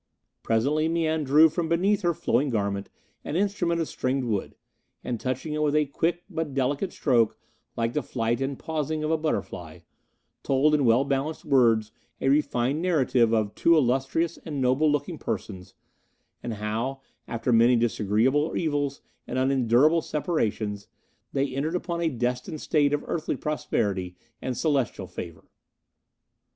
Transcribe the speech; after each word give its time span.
Presently 0.41 0.87
Mian 0.89 1.23
drew 1.23 1.47
from 1.47 1.69
beneath 1.69 2.01
her 2.01 2.15
flowing 2.15 2.49
garment 2.49 2.89
an 3.23 3.35
instrument 3.35 3.79
of 3.79 3.87
stringed 3.87 4.25
wood, 4.25 4.55
and 5.03 5.19
touching 5.19 5.53
it 5.53 5.61
with 5.61 5.75
a 5.75 5.85
quick 5.85 6.23
but 6.27 6.55
delicate 6.55 6.91
stroke, 6.91 7.37
like 7.77 7.93
the 7.93 8.01
flight 8.01 8.41
and 8.41 8.57
pausing 8.57 9.03
of 9.03 9.11
a 9.11 9.17
butterfly, 9.19 9.81
told 10.41 10.73
in 10.73 10.85
well 10.85 11.03
balanced 11.05 11.45
words 11.45 11.91
a 12.19 12.29
refined 12.29 12.81
narrative 12.81 13.31
of 13.31 13.53
two 13.53 13.75
illustrious 13.77 14.37
and 14.37 14.59
noble 14.59 14.91
looking 14.91 15.19
persons, 15.19 15.75
and 16.41 16.55
how, 16.55 17.01
after 17.27 17.53
many 17.53 17.75
disagreeable 17.75 18.57
evils 18.57 19.01
and 19.27 19.37
unendurable 19.37 20.01
separations, 20.01 20.87
they 21.31 21.53
entered 21.53 21.75
upon 21.75 22.01
a 22.01 22.09
destined 22.09 22.59
state 22.59 22.91
of 22.91 23.03
earthly 23.05 23.35
prosperity 23.37 24.15
and 24.41 24.57
celestial 24.57 25.05
favour. 25.05 25.45